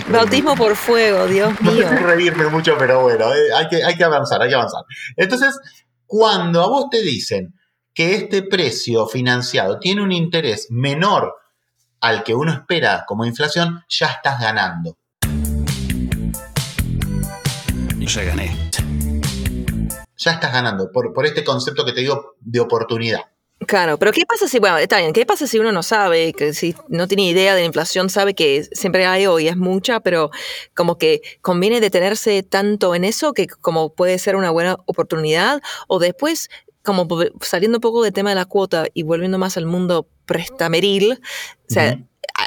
Bautismo 0.09 0.55
por 0.55 0.75
fuego, 0.75 1.25
Dios 1.27 1.49
mío. 1.61 1.71
No 1.71 1.89
sé 1.89 1.95
reírme 1.97 2.47
mucho, 2.47 2.75
pero 2.77 3.01
bueno, 3.01 3.33
eh, 3.33 3.53
hay, 3.55 3.67
que, 3.67 3.83
hay 3.83 3.95
que 3.95 4.03
avanzar, 4.03 4.41
hay 4.41 4.49
que 4.49 4.55
avanzar. 4.55 4.83
Entonces, 5.15 5.57
cuando 6.15 6.61
a 6.61 6.67
vos 6.67 6.91
te 6.91 7.01
dicen 7.01 7.55
que 7.91 8.13
este 8.13 8.43
precio 8.43 9.07
financiado 9.07 9.79
tiene 9.79 10.03
un 10.03 10.11
interés 10.11 10.67
menor 10.69 11.33
al 12.01 12.23
que 12.23 12.35
uno 12.35 12.53
espera 12.53 13.03
como 13.07 13.25
inflación, 13.25 13.83
ya 13.89 14.05
estás 14.05 14.39
ganando. 14.39 14.95
Ya 17.97 18.23
gané. 18.25 18.69
Ya 20.15 20.33
estás 20.33 20.53
ganando 20.53 20.91
por, 20.91 21.11
por 21.13 21.25
este 21.25 21.43
concepto 21.43 21.83
que 21.83 21.93
te 21.93 22.01
digo 22.01 22.35
de 22.41 22.59
oportunidad. 22.59 23.32
Claro, 23.67 23.97
pero 23.97 24.11
¿qué 24.11 24.25
pasa 24.25 24.47
si, 24.47 24.59
bueno, 24.59 24.77
está 24.77 24.99
bien, 24.99 25.13
¿qué 25.13 25.25
pasa 25.25 25.47
si 25.47 25.59
uno 25.59 25.71
no 25.71 25.83
sabe, 25.83 26.33
que 26.33 26.53
si 26.53 26.75
no 26.87 27.07
tiene 27.07 27.23
idea 27.23 27.55
de 27.55 27.61
la 27.61 27.65
inflación, 27.65 28.09
sabe 28.09 28.33
que 28.33 28.63
siempre 28.71 29.05
hay 29.05 29.27
hoy 29.27 29.47
es 29.47 29.57
mucha, 29.57 29.99
pero 29.99 30.31
como 30.73 30.97
que 30.97 31.21
conviene 31.41 31.79
detenerse 31.79 32.43
tanto 32.43 32.95
en 32.95 33.03
eso 33.03 33.33
que 33.33 33.47
como 33.47 33.93
puede 33.93 34.17
ser 34.19 34.35
una 34.35 34.49
buena 34.49 34.77
oportunidad 34.85 35.61
o 35.87 35.99
después 35.99 36.49
como 36.83 37.07
saliendo 37.41 37.77
un 37.77 37.81
poco 37.81 38.03
del 38.03 38.11
tema 38.11 38.29
de 38.29 38.35
la 38.35 38.45
cuota 38.45 38.85
y 38.93 39.03
volviendo 39.03 39.37
más 39.37 39.55
al 39.57 39.65
mundo 39.65 40.07
prestameril, 40.25 41.13
o 41.13 41.73
sea, 41.73 41.97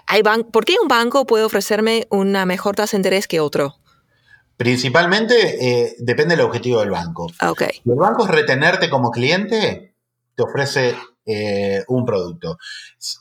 hay 0.06 0.22
¿por 0.22 0.64
qué 0.64 0.76
un 0.80 0.88
banco 0.88 1.26
puede 1.26 1.44
ofrecerme 1.44 2.06
una 2.10 2.44
mejor 2.44 2.76
tasa 2.76 2.96
de 2.96 2.98
interés 2.98 3.26
que 3.26 3.40
otro? 3.40 3.76
Principalmente 4.56 5.34
eh, 5.60 5.96
depende 5.98 6.36
del 6.36 6.44
objetivo 6.44 6.80
del 6.80 6.90
banco. 6.90 7.26
Ah, 7.38 7.50
okay. 7.50 7.80
Si 7.84 7.90
el 7.90 7.96
banco 7.96 8.24
es 8.24 8.30
retenerte 8.30 8.88
como 8.88 9.10
cliente, 9.10 9.95
te 10.36 10.42
ofrece 10.42 10.94
eh, 11.24 11.82
un 11.88 12.04
producto. 12.04 12.58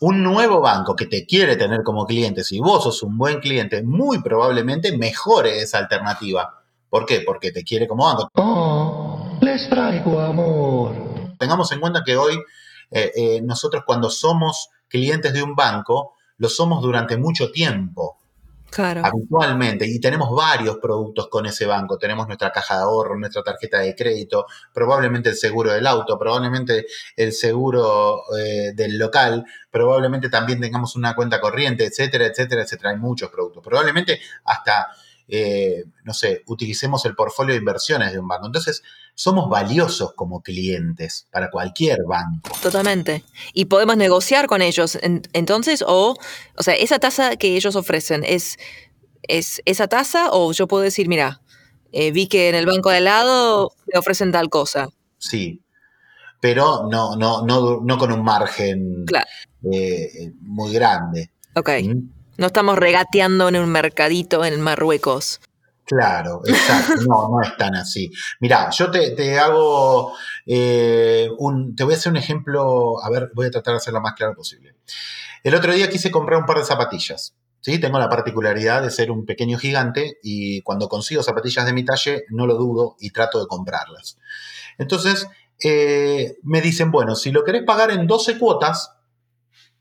Un 0.01 0.21
nuevo 0.21 0.61
banco 0.61 0.95
que 0.95 1.07
te 1.07 1.25
quiere 1.25 1.55
tener 1.55 1.81
como 1.83 2.05
cliente, 2.05 2.43
si 2.43 2.59
vos 2.59 2.83
sos 2.83 3.01
un 3.01 3.17
buen 3.17 3.39
cliente, 3.39 3.81
muy 3.81 4.21
probablemente 4.21 4.95
mejore 4.95 5.61
esa 5.61 5.79
alternativa. 5.79 6.63
¿Por 6.89 7.05
qué? 7.05 7.21
Porque 7.25 7.51
te 7.51 7.63
quiere 7.63 7.87
como 7.87 8.05
banco. 8.05 8.29
Oh, 8.35 9.37
les 9.41 9.67
traigo 9.69 10.19
amor. 10.19 10.93
Tengamos 11.39 11.71
en 11.71 11.79
cuenta 11.79 12.03
que 12.05 12.15
hoy 12.15 12.37
eh, 12.91 13.41
nosotros 13.43 13.83
cuando 13.85 14.09
somos 14.09 14.69
clientes 14.87 15.33
de 15.33 15.41
un 15.41 15.55
banco, 15.55 16.13
lo 16.37 16.49
somos 16.49 16.81
durante 16.81 17.17
mucho 17.17 17.51
tiempo 17.51 18.19
habitualmente. 18.77 19.85
Y 19.87 19.99
tenemos 19.99 20.29
varios 20.35 20.77
productos 20.77 21.27
con 21.29 21.45
ese 21.45 21.65
banco. 21.65 21.97
Tenemos 21.97 22.27
nuestra 22.27 22.51
caja 22.51 22.75
de 22.75 22.81
ahorro, 22.81 23.17
nuestra 23.17 23.43
tarjeta 23.43 23.79
de 23.79 23.95
crédito, 23.95 24.45
probablemente 24.73 25.29
el 25.29 25.35
seguro 25.35 25.71
del 25.71 25.87
auto, 25.87 26.17
probablemente 26.17 26.85
el 27.15 27.31
seguro 27.33 28.21
eh, 28.37 28.73
del 28.73 28.97
local, 28.97 29.45
probablemente 29.71 30.29
también 30.29 30.59
tengamos 30.59 30.95
una 30.95 31.15
cuenta 31.15 31.39
corriente, 31.39 31.85
etcétera, 31.85 32.25
etcétera, 32.25 32.63
etcétera. 32.63 32.91
Hay 32.91 32.97
muchos 32.97 33.29
productos. 33.29 33.63
Probablemente 33.63 34.19
hasta, 34.43 34.87
eh, 35.27 35.85
no 36.03 36.13
sé, 36.13 36.43
utilicemos 36.47 37.05
el 37.05 37.15
portfolio 37.15 37.53
de 37.53 37.59
inversiones 37.59 38.11
de 38.11 38.19
un 38.19 38.27
banco. 38.27 38.45
Entonces, 38.45 38.83
somos 39.15 39.49
valiosos 39.49 40.13
como 40.13 40.41
clientes 40.41 41.27
para 41.31 41.49
cualquier 41.49 41.99
banco. 42.07 42.51
Totalmente. 42.61 43.23
Y 43.53 43.65
podemos 43.65 43.97
negociar 43.97 44.47
con 44.47 44.61
ellos. 44.61 44.99
Entonces, 45.33 45.83
o, 45.87 46.17
o 46.57 46.63
sea, 46.63 46.75
esa 46.75 46.99
tasa 46.99 47.37
que 47.37 47.55
ellos 47.55 47.75
ofrecen 47.75 48.23
es, 48.25 48.57
es 49.23 49.61
esa 49.65 49.87
tasa 49.87 50.29
o 50.31 50.51
yo 50.51 50.67
puedo 50.67 50.83
decir, 50.83 51.07
mira, 51.07 51.41
eh, 51.91 52.11
vi 52.11 52.27
que 52.27 52.49
en 52.49 52.55
el 52.55 52.65
banco 52.65 52.89
de 52.89 52.97
al 52.97 53.05
lado 53.05 53.71
me 53.91 53.97
ofrecen 53.97 54.31
tal 54.31 54.49
cosa. 54.49 54.89
Sí, 55.17 55.61
pero 56.41 56.87
no, 56.91 57.15
no, 57.15 57.45
no, 57.45 57.79
no 57.81 57.97
con 57.97 58.11
un 58.11 58.23
margen 58.23 59.05
eh, 59.71 60.31
muy 60.41 60.73
grande. 60.73 61.31
Ok. 61.55 61.69
¿Mm? 61.83 62.14
No 62.37 62.47
estamos 62.47 62.77
regateando 62.77 63.47
en 63.47 63.57
un 63.57 63.69
mercadito 63.69 64.43
en 64.43 64.59
Marruecos. 64.61 65.39
Claro, 65.85 66.41
exacto. 66.45 66.95
No, 67.07 67.29
no 67.29 67.41
es 67.41 67.55
tan 67.57 67.75
así. 67.75 68.11
Mirá, 68.39 68.69
yo 68.71 68.89
te, 68.89 69.39
hago 69.39 70.13
eh, 70.45 71.29
un. 71.37 71.75
Te 71.75 71.83
voy 71.83 71.93
a 71.93 71.97
hacer 71.97 72.11
un 72.11 72.17
ejemplo. 72.17 73.03
A 73.03 73.09
ver, 73.09 73.31
voy 73.33 73.47
a 73.47 73.51
tratar 73.51 73.73
de 73.73 73.77
hacerlo 73.77 73.99
lo 73.99 74.03
más 74.03 74.15
claro 74.15 74.33
posible. 74.33 74.75
El 75.43 75.53
otro 75.53 75.73
día 75.73 75.89
quise 75.89 76.09
comprar 76.09 76.39
un 76.39 76.45
par 76.45 76.57
de 76.57 76.65
zapatillas. 76.65 77.35
¿sí? 77.61 77.79
Tengo 77.79 77.99
la 77.99 78.09
particularidad 78.09 78.81
de 78.81 78.89
ser 78.89 79.11
un 79.11 79.25
pequeño 79.25 79.59
gigante 79.59 80.17
y 80.23 80.61
cuando 80.61 80.89
consigo 80.89 81.21
zapatillas 81.21 81.65
de 81.65 81.73
mi 81.73 81.85
talle 81.85 82.23
no 82.29 82.47
lo 82.47 82.55
dudo 82.55 82.95
y 82.99 83.11
trato 83.11 83.39
de 83.39 83.47
comprarlas. 83.47 84.17
Entonces, 84.77 85.27
eh, 85.63 86.37
me 86.43 86.61
dicen, 86.61 86.91
bueno, 86.91 87.15
si 87.15 87.31
lo 87.31 87.43
querés 87.43 87.63
pagar 87.63 87.91
en 87.91 88.07
12 88.07 88.39
cuotas 88.39 88.91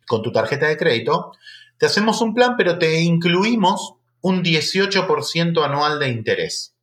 con 0.07 0.23
tu 0.23 0.33
tarjeta 0.33 0.67
de 0.67 0.77
crédito, 0.77 1.33
te 1.79 1.87
hacemos 1.87 2.21
un 2.21 2.35
plan, 2.35 2.55
pero 2.57 2.79
te 2.79 3.01
incluimos 3.01 3.95
un 4.21 4.43
18% 4.43 5.65
anual 5.65 5.99
de 5.99 6.09
interés. 6.09 6.75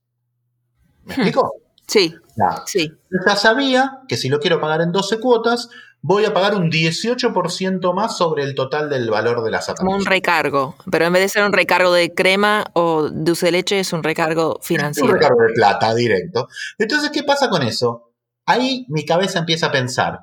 ¿Me 1.03 1.15
hmm. 1.15 1.19
explico? 1.19 1.53
Sí. 1.87 2.13
sí. 2.65 2.87
Yo 2.87 3.19
ya 3.25 3.35
sabía 3.35 3.99
que 4.07 4.15
si 4.15 4.29
lo 4.29 4.39
quiero 4.39 4.61
pagar 4.61 4.81
en 4.81 4.91
12 4.91 5.19
cuotas, 5.19 5.69
voy 6.01 6.25
a 6.25 6.33
pagar 6.33 6.55
un 6.55 6.71
18% 6.71 7.93
más 7.93 8.17
sobre 8.17 8.43
el 8.43 8.55
total 8.55 8.89
del 8.89 9.09
valor 9.09 9.43
de 9.43 9.51
la 9.51 9.61
zapatilla. 9.61 9.85
Como 9.85 9.97
un 9.97 10.05
recargo, 10.05 10.75
pero 10.89 11.05
en 11.05 11.13
vez 11.13 11.23
de 11.23 11.29
ser 11.29 11.43
un 11.43 11.53
recargo 11.53 11.91
de 11.91 12.13
crema 12.13 12.65
o 12.73 13.09
dulce 13.09 13.47
de 13.47 13.51
leche, 13.51 13.79
es 13.79 13.91
un 13.93 14.03
recargo 14.03 14.59
financiero. 14.61 15.09
Un 15.09 15.15
recargo 15.15 15.41
de 15.41 15.53
plata 15.53 15.93
directo. 15.93 16.47
Entonces, 16.77 17.09
¿qué 17.11 17.23
pasa 17.23 17.49
con 17.49 17.63
eso? 17.63 18.13
Ahí 18.45 18.85
mi 18.89 19.05
cabeza 19.05 19.39
empieza 19.39 19.67
a 19.67 19.71
pensar, 19.71 20.19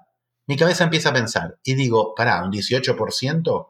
mi 0.46 0.56
cabeza 0.56 0.84
empieza 0.84 1.10
a 1.10 1.12
pensar 1.12 1.58
y 1.62 1.74
digo, 1.74 2.14
pará, 2.14 2.42
un 2.42 2.50
18% 2.50 3.66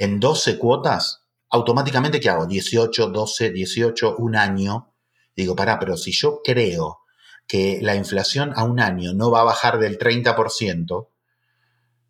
en 0.00 0.18
12 0.18 0.56
cuotas, 0.56 1.26
automáticamente, 1.50 2.20
¿qué 2.20 2.30
hago? 2.30 2.46
18, 2.46 3.08
12, 3.08 3.50
18, 3.50 4.16
un 4.16 4.34
año. 4.34 4.94
Digo, 5.36 5.54
pará, 5.54 5.78
pero 5.78 5.98
si 5.98 6.10
yo 6.10 6.40
creo 6.42 7.00
que 7.46 7.80
la 7.82 7.94
inflación 7.94 8.54
a 8.56 8.64
un 8.64 8.80
año 8.80 9.12
no 9.12 9.30
va 9.30 9.42
a 9.42 9.44
bajar 9.44 9.78
del 9.78 9.98
30%, 9.98 11.08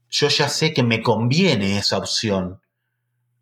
yo 0.09 0.29
ya 0.29 0.49
sé 0.49 0.73
que 0.73 0.85
me 0.85 1.03
conviene 1.03 1.79
esa 1.79 1.99
opción. 1.99 2.61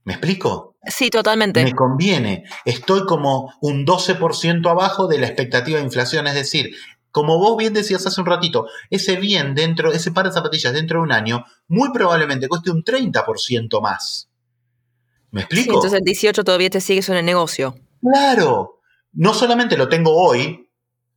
¿Me 0.04 0.14
explico? 0.14 0.76
Sí, 0.86 1.10
totalmente. 1.10 1.62
Me 1.62 1.74
conviene. 1.74 2.44
Estoy 2.64 3.04
como 3.04 3.52
un 3.60 3.84
12% 3.84 4.66
abajo 4.70 5.08
de 5.08 5.18
la 5.18 5.26
expectativa 5.26 5.76
de 5.76 5.84
inflación. 5.84 6.26
Es 6.26 6.34
decir, 6.34 6.74
como 7.10 7.38
vos 7.38 7.58
bien 7.58 7.74
decías 7.74 8.06
hace 8.06 8.18
un 8.18 8.26
ratito, 8.26 8.66
ese 8.88 9.16
bien 9.16 9.54
dentro, 9.54 9.92
ese 9.92 10.10
par 10.10 10.24
de 10.24 10.32
zapatillas 10.32 10.72
dentro 10.72 11.00
de 11.00 11.04
un 11.04 11.12
año, 11.12 11.44
muy 11.66 11.90
probablemente 11.92 12.48
cueste 12.48 12.70
un 12.70 12.82
30% 12.82 13.82
más. 13.82 14.30
¿Me 15.30 15.42
explico? 15.42 15.74
entonces 15.74 15.98
el 15.98 16.04
18 16.04 16.42
todavía 16.44 16.70
te 16.70 16.80
sigues 16.80 17.08
en 17.08 17.16
el 17.16 17.24
negocio. 17.26 17.74
Claro. 18.00 18.80
no 19.12 19.34
solamente 19.34 19.76
lo 19.76 19.88
tengo 19.88 20.14
hoy, 20.14 20.70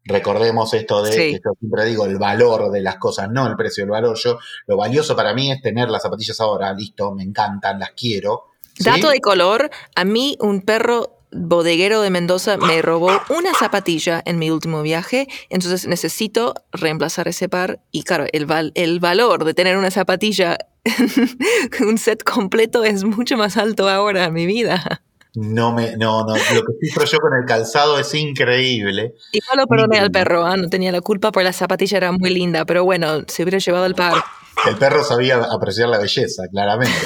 recordemos 0.05 0.73
esto 0.73 1.03
de, 1.03 1.11
Sí. 1.11 1.17
que 1.33 1.39
yo 1.45 1.51
siempre 1.59 1.85
digo, 1.85 2.05
el 2.05 2.17
valor 2.17 2.71
de 2.71 2.81
las 2.81 2.95
cosas, 2.97 3.29
no 3.29 3.45
el 3.47 3.55
precio, 3.55 3.83
el 3.83 3.89
valor. 3.91 4.17
Yo, 4.17 4.39
lo 4.67 4.77
valioso 4.77 5.15
para 5.15 5.33
mí 5.33 5.51
es 5.51 5.61
tener 5.61 5.89
las 5.89 6.01
zapatillas 6.01 6.39
ahora, 6.41 6.73
listo, 6.73 7.13
me 7.13 7.23
encantan, 7.23 7.79
las 7.79 7.91
quiero. 7.91 8.45
¿sí? 8.75 8.83
Dato 8.83 9.09
de 9.09 9.19
color, 9.21 9.69
a 9.95 10.03
mí 10.03 10.37
un 10.39 10.61
perro 10.61 11.17
bodeguero 11.33 12.01
de 12.01 12.09
Mendoza 12.09 12.57
me 12.57 12.81
robó 12.81 13.09
una 13.29 13.53
zapatilla 13.53 14.21
en 14.25 14.37
mi 14.39 14.49
último 14.49 14.81
viaje, 14.81 15.27
entonces 15.49 15.87
necesito 15.87 16.55
reemplazar 16.73 17.27
ese 17.29 17.47
par 17.47 17.79
y 17.91 18.03
claro, 18.03 18.25
el, 18.33 18.45
val- 18.45 18.71
el 18.75 18.99
valor 18.99 19.45
de 19.45 19.53
tener 19.53 19.77
una 19.77 19.91
zapatilla, 19.91 20.57
un 21.87 21.97
set 21.97 22.23
completo 22.23 22.83
es 22.83 23.03
mucho 23.03 23.37
más 23.37 23.57
alto 23.57 23.87
ahora 23.89 24.25
en 24.25 24.33
mi 24.33 24.45
vida. 24.45 25.01
No 25.33 25.71
me, 25.71 25.95
no, 25.95 26.25
no, 26.25 26.35
lo 26.35 26.61
que 26.63 26.87
sufro 26.87 27.05
yo 27.05 27.19
con 27.19 27.31
el 27.39 27.45
calzado 27.45 27.97
es 27.99 28.13
increíble. 28.13 29.15
Igual 29.31 29.57
lo 29.59 29.67
perdoné 29.67 29.99
al 29.99 30.11
perro, 30.11 30.45
ah, 30.45 30.57
no 30.57 30.67
tenía 30.67 30.91
la 30.91 30.99
culpa 30.99 31.31
porque 31.31 31.45
la 31.45 31.53
zapatilla 31.53 31.97
era 31.97 32.11
muy 32.11 32.31
linda, 32.31 32.65
pero 32.65 32.83
bueno, 32.83 33.21
se 33.27 33.43
hubiera 33.43 33.59
llevado 33.59 33.85
el 33.85 33.95
par. 33.95 34.21
El 34.67 34.75
perro 34.75 35.03
sabía 35.03 35.37
apreciar 35.37 35.87
la 35.87 35.99
belleza, 35.99 36.43
claramente. 36.51 36.99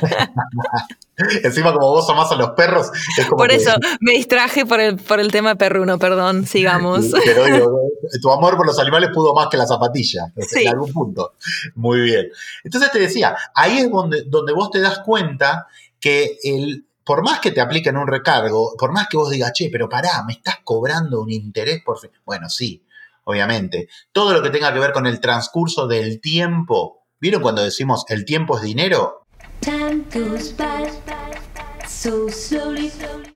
Encima, 1.44 1.72
como 1.72 1.88
vos 1.88 2.08
amás 2.10 2.32
a 2.32 2.36
los 2.36 2.50
perros, 2.50 2.90
es 3.18 3.26
como 3.26 3.38
Por 3.38 3.48
que- 3.50 3.56
eso 3.56 3.70
me 4.00 4.12
distraje 4.12 4.64
por 4.66 4.80
el, 4.80 4.96
por 4.96 5.20
el 5.20 5.30
tema 5.30 5.54
perruno, 5.56 5.98
perdón, 5.98 6.46
sigamos. 6.46 7.06
Pero 7.24 7.44
digo, 7.44 7.80
tu 8.22 8.30
amor 8.32 8.56
por 8.56 8.66
los 8.66 8.78
animales 8.78 9.10
pudo 9.12 9.34
más 9.34 9.48
que 9.48 9.56
la 9.56 9.66
zapatilla, 9.66 10.32
Sí. 10.48 10.62
en 10.62 10.68
algún 10.68 10.92
punto. 10.92 11.34
Muy 11.74 12.00
bien. 12.00 12.28
Entonces 12.64 12.90
te 12.90 12.98
decía, 12.98 13.36
ahí 13.54 13.78
es 13.78 13.90
donde, 13.90 14.22
donde 14.26 14.52
vos 14.52 14.70
te 14.70 14.80
das 14.80 15.00
cuenta 15.00 15.66
que 16.00 16.38
el, 16.42 16.86
por 17.04 17.22
más 17.22 17.40
que 17.40 17.50
te 17.50 17.60
apliquen 17.60 17.96
un 17.96 18.06
recargo, 18.08 18.74
por 18.78 18.90
más 18.92 19.06
que 19.08 19.16
vos 19.16 19.30
digas, 19.30 19.52
che, 19.52 19.68
pero 19.70 19.88
pará, 19.88 20.22
me 20.26 20.32
estás 20.32 20.56
cobrando 20.64 21.20
un 21.20 21.30
interés 21.30 21.82
por 21.84 21.98
fin. 21.98 22.10
Bueno, 22.24 22.48
sí, 22.48 22.82
obviamente. 23.24 23.88
Todo 24.12 24.32
lo 24.32 24.42
que 24.42 24.50
tenga 24.50 24.72
que 24.72 24.78
ver 24.80 24.92
con 24.92 25.06
el 25.06 25.20
transcurso 25.20 25.86
del 25.86 26.20
tiempo. 26.20 27.02
¿Vieron 27.20 27.42
cuando 27.42 27.62
decimos 27.62 28.04
el 28.08 28.24
tiempo 28.24 28.56
es 28.56 28.62
dinero? 28.64 29.21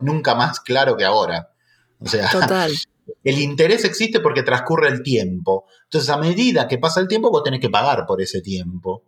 Nunca 0.01 0.35
más 0.35 0.61
claro 0.61 0.97
que 0.97 1.05
ahora. 1.05 1.51
O 1.99 2.07
sea, 2.07 2.29
Total. 2.31 2.73
El 3.23 3.39
interés 3.39 3.85
existe 3.85 4.21
porque 4.21 4.43
transcurre 4.43 4.89
el 4.89 5.03
tiempo. 5.03 5.67
Entonces, 5.85 6.11
a 6.11 6.17
medida 6.17 6.67
que 6.67 6.79
pasa 6.79 7.01
el 7.01 7.07
tiempo, 7.07 7.31
vos 7.31 7.45
tenés 7.45 7.61
que 7.61 7.71
pagar 7.71 8.05
por 8.05 8.21
ese 8.21 8.41
tiempo. 8.41 9.05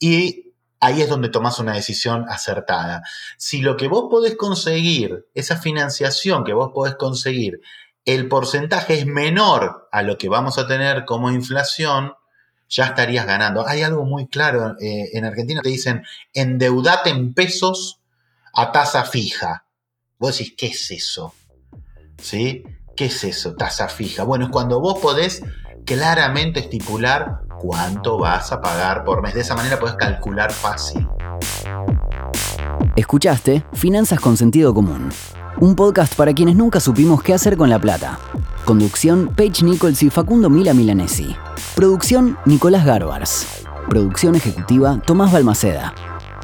Y 0.00 0.52
ahí 0.80 1.02
es 1.02 1.08
donde 1.08 1.28
tomás 1.28 1.58
una 1.58 1.74
decisión 1.74 2.24
acertada. 2.28 3.02
Si 3.36 3.60
lo 3.60 3.76
que 3.76 3.88
vos 3.88 4.06
podés 4.10 4.36
conseguir, 4.36 5.26
esa 5.34 5.56
financiación 5.56 6.44
que 6.44 6.54
vos 6.54 6.70
podés 6.74 6.94
conseguir, 6.94 7.60
el 8.04 8.28
porcentaje 8.28 8.94
es 9.00 9.06
menor 9.06 9.88
a 9.92 10.02
lo 10.02 10.16
que 10.16 10.28
vamos 10.28 10.58
a 10.58 10.66
tener 10.66 11.04
como 11.04 11.30
inflación, 11.30 12.14
ya 12.68 12.86
estarías 12.86 13.26
ganando. 13.26 13.66
Hay 13.66 13.82
algo 13.82 14.04
muy 14.04 14.26
claro. 14.26 14.76
eh, 14.80 15.10
en 15.12 15.24
Argentina 15.24 15.60
te 15.62 15.68
dicen, 15.68 16.04
endeudate 16.34 17.10
en 17.10 17.34
pesos 17.34 18.00
a 18.54 18.72
tasa 18.72 19.04
fija. 19.04 19.66
Vos 20.18 20.38
decís, 20.38 20.54
¿qué 20.56 20.66
es 20.66 20.90
eso? 20.90 21.34
¿Sí? 22.18 22.64
¿Qué 22.96 23.06
es 23.06 23.24
eso? 23.24 23.54
Tasa 23.54 23.88
fija. 23.88 24.24
Bueno, 24.24 24.46
es 24.46 24.50
cuando 24.50 24.80
vos 24.80 24.98
podés 24.98 25.42
claramente 25.84 26.60
estipular 26.60 27.42
cuánto 27.58 28.18
vas 28.18 28.52
a 28.52 28.60
pagar 28.60 29.04
por 29.04 29.22
mes. 29.22 29.34
De 29.34 29.42
esa 29.42 29.54
manera 29.54 29.78
podés 29.78 29.96
calcular 29.96 30.52
fácil. 30.52 31.06
Escuchaste 32.96 33.64
Finanzas 33.74 34.20
con 34.20 34.36
Sentido 34.36 34.72
Común, 34.72 35.10
un 35.60 35.76
podcast 35.76 36.14
para 36.14 36.32
quienes 36.32 36.56
nunca 36.56 36.80
supimos 36.80 37.22
qué 37.22 37.34
hacer 37.34 37.56
con 37.56 37.68
la 37.68 37.78
plata. 37.78 38.18
Conducción 38.66 39.30
Paige 39.36 39.64
Nichols 39.64 40.02
y 40.02 40.10
Facundo 40.10 40.50
Mila 40.50 40.74
Milanesi. 40.74 41.36
Producción 41.76 42.36
Nicolás 42.46 42.84
Garbars. 42.84 43.64
Producción 43.88 44.34
ejecutiva 44.34 45.00
Tomás 45.06 45.32
Balmaceda. 45.32 45.94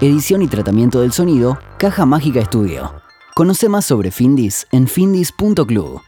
Edición 0.01 0.41
y 0.41 0.47
tratamiento 0.47 1.01
del 1.01 1.13
sonido 1.13 1.59
Caja 1.79 2.07
Mágica 2.07 2.39
Estudio. 2.39 2.95
Conoce 3.35 3.69
más 3.69 3.87
sobre 3.87 4.13
Findis 4.13 4.69
en 4.71 4.87
findis.club. 4.87 6.01